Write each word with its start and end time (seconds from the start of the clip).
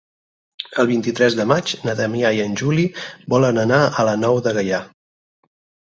El 0.83 0.87
vint-i-tres 0.91 1.35
de 1.41 1.45
maig 1.51 1.73
na 1.83 1.95
Damià 2.01 2.33
i 2.37 2.41
en 2.45 2.57
Juli 2.63 2.85
volen 3.35 3.63
anar 3.67 3.83
a 3.85 4.07
la 4.11 4.19
Nou 4.23 4.41
de 4.49 4.55
Gaià. 4.61 4.85